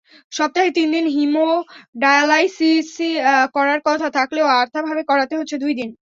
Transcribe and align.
সপ্তাহে 0.31 0.69
তিন 0.77 0.87
দিন 0.95 1.05
হিমোডায়ালাইসিস 1.15 2.89
করার 3.55 3.79
কথা 3.87 4.07
থাকলেও 4.17 4.45
অর্থাভাবে 4.55 5.01
করাতে 5.09 5.33
হচ্ছে 5.39 5.55
দুই 5.63 5.73
দিন। 5.79 5.89